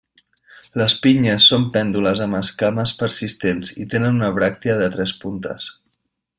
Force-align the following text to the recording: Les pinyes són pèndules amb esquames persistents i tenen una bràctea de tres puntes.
Les 0.81 0.95
pinyes 1.03 1.45
són 1.51 1.67
pèndules 1.75 2.23
amb 2.25 2.39
esquames 2.39 2.95
persistents 3.03 3.73
i 3.85 3.87
tenen 3.95 4.19
una 4.21 4.33
bràctea 4.41 4.81
de 4.85 4.93
tres 4.97 5.15
puntes. 5.25 5.73